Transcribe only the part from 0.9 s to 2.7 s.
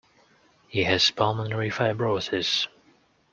pulmonary fibrosis.